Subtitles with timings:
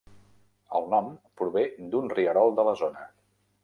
[0.79, 1.13] El nom
[1.43, 3.11] prové d'un rierol de la zona.